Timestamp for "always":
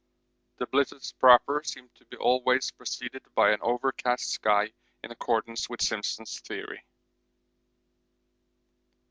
2.17-2.71